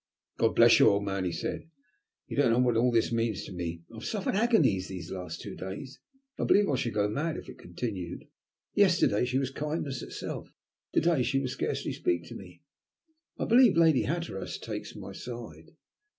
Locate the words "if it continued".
7.37-8.25